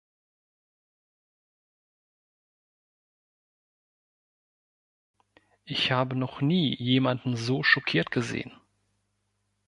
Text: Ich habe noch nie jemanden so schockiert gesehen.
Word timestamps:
Ich 5.63 5.91
habe 5.91 6.15
noch 6.15 6.41
nie 6.41 6.75
jemanden 6.77 7.35
so 7.35 7.61
schockiert 7.61 8.09
gesehen. 8.09 8.51